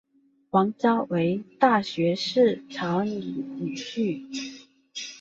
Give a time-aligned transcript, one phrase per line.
[0.49, 4.57] 王诏为大学士曹鼐女婿。